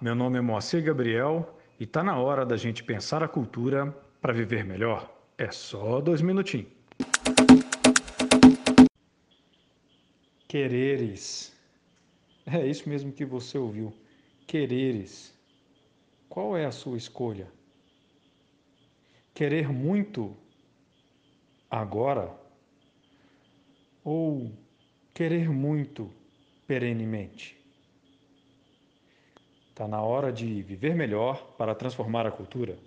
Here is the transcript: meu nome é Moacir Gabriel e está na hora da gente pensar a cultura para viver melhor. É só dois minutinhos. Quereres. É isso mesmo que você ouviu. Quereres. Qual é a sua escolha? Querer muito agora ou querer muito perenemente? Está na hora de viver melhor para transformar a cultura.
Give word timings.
meu 0.00 0.12
nome 0.12 0.38
é 0.38 0.40
Moacir 0.40 0.82
Gabriel 0.82 1.56
e 1.78 1.84
está 1.84 2.02
na 2.02 2.18
hora 2.18 2.44
da 2.44 2.56
gente 2.56 2.82
pensar 2.82 3.22
a 3.22 3.28
cultura 3.28 3.96
para 4.20 4.32
viver 4.32 4.64
melhor. 4.64 5.08
É 5.38 5.52
só 5.52 6.00
dois 6.00 6.20
minutinhos. 6.20 6.66
Quereres. 10.48 11.56
É 12.44 12.66
isso 12.66 12.88
mesmo 12.88 13.12
que 13.12 13.24
você 13.24 13.56
ouviu. 13.56 13.94
Quereres. 14.48 15.32
Qual 16.28 16.56
é 16.56 16.64
a 16.64 16.72
sua 16.72 16.96
escolha? 16.96 17.46
Querer 19.32 19.68
muito 19.68 20.36
agora 21.70 22.34
ou 24.02 24.50
querer 25.14 25.48
muito 25.50 26.10
perenemente? 26.66 27.56
Está 29.76 29.86
na 29.86 30.00
hora 30.00 30.32
de 30.32 30.62
viver 30.62 30.94
melhor 30.94 31.54
para 31.58 31.74
transformar 31.74 32.26
a 32.26 32.30
cultura. 32.30 32.78